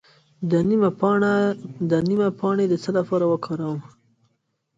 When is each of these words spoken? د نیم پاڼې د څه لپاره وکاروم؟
د 1.95 2.01
نیم 2.15 2.21
پاڼې 2.39 2.65
د 2.69 2.73
څه 2.83 2.89
لپاره 2.97 3.25
وکاروم؟ 3.27 3.79